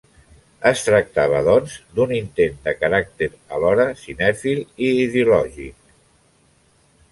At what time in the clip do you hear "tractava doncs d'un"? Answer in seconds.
0.85-2.13